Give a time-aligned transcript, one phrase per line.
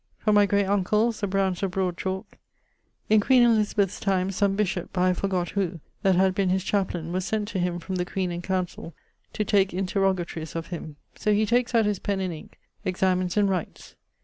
[0.17, 2.39] From my great uncles, the Brownes of Broad Chalke:
[3.07, 7.11] in queen Elizabeth's time, some bishop (I have forgot who) that had been his chaplain,
[7.11, 8.95] was sent to him from the queen and council,
[9.33, 10.95] to take interrogatories of him.
[11.13, 12.53] So he takes out his pen and inke,
[12.83, 13.93] examines and writes.